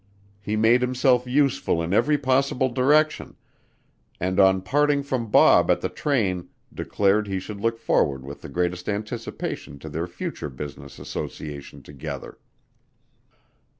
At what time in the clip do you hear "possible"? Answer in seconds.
2.17-2.69